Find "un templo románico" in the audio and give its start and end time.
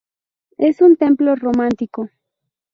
0.81-2.09